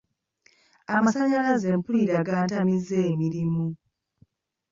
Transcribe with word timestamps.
Amasannyalaze 0.95 1.69
mpulira 1.79 2.17
gantamizza 2.27 2.97
emirimu. 3.11 3.67